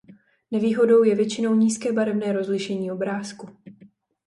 [0.51, 3.57] Nevýhodou je většinou nízké barevné rozlišení obrázku.